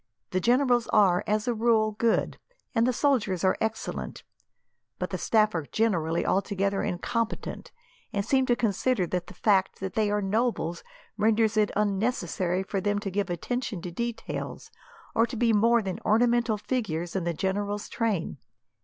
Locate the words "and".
2.73-2.87, 8.11-8.25